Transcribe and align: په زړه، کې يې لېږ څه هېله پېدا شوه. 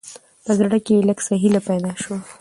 په 0.45 0.51
زړه، 0.57 0.77
کې 0.85 0.91
يې 0.97 1.05
لېږ 1.07 1.19
څه 1.27 1.33
هېله 1.41 1.61
پېدا 1.67 1.91
شوه. 2.01 2.17